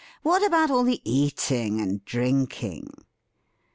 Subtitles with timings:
[0.23, 2.89] What about all the eating and drinking?"